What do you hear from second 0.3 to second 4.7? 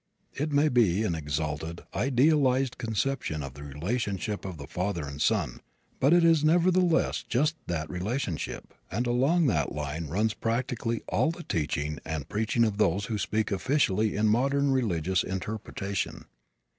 It may be an exalted, idealized conception of the relationship of